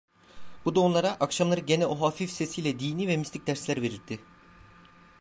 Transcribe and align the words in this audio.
Bu 0.65 0.75
da 0.75 0.79
onlara, 0.79 1.11
akşamları 1.19 1.59
gene 1.59 1.85
o 1.85 2.01
hafif 2.01 2.31
sesiyle 2.31 2.79
dini 2.79 3.07
ve 3.07 3.17
mistik 3.17 3.47
dersler 3.47 3.81
verirdi. 3.81 4.19